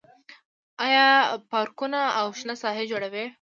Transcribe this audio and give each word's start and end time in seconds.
آیا 0.85 1.07
پارکونه 1.51 1.99
او 2.19 2.27
شنه 2.39 2.55
ساحې 2.63 2.83
جوړوي؟ 2.91 3.25